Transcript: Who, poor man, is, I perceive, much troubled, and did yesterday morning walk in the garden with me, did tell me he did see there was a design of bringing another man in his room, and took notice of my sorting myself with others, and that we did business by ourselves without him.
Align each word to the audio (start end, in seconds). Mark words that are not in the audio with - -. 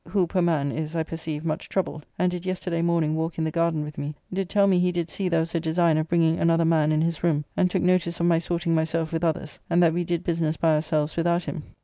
Who, 0.07 0.25
poor 0.25 0.41
man, 0.41 0.71
is, 0.71 0.95
I 0.95 1.03
perceive, 1.03 1.45
much 1.45 1.69
troubled, 1.69 2.07
and 2.17 2.31
did 2.31 2.43
yesterday 2.43 2.81
morning 2.81 3.15
walk 3.15 3.37
in 3.37 3.43
the 3.43 3.51
garden 3.51 3.83
with 3.83 3.99
me, 3.99 4.15
did 4.33 4.49
tell 4.49 4.65
me 4.65 4.79
he 4.79 4.91
did 4.91 5.11
see 5.11 5.29
there 5.29 5.41
was 5.41 5.53
a 5.53 5.59
design 5.59 5.95
of 5.99 6.07
bringing 6.07 6.39
another 6.39 6.65
man 6.65 6.91
in 6.91 7.01
his 7.03 7.23
room, 7.23 7.45
and 7.55 7.69
took 7.69 7.83
notice 7.83 8.19
of 8.19 8.25
my 8.25 8.39
sorting 8.39 8.73
myself 8.73 9.13
with 9.13 9.23
others, 9.23 9.59
and 9.69 9.83
that 9.83 9.93
we 9.93 10.03
did 10.03 10.23
business 10.23 10.57
by 10.57 10.73
ourselves 10.73 11.15
without 11.17 11.43
him. 11.43 11.75